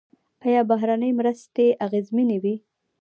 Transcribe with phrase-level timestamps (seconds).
[0.45, 2.55] آیا بهرنۍ مرستې اغیزمنې وې؟